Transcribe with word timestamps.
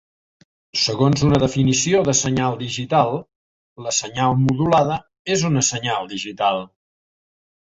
Segons 0.83 1.25
una 1.27 1.41
definició 1.43 1.99
de 2.07 2.15
senyal 2.19 2.57
digital, 2.61 3.13
la 3.89 3.93
senyal 3.99 4.35
modulada 4.47 4.99
és 5.37 5.45
una 5.53 5.65
senyal 5.69 6.11
digital. 6.17 6.65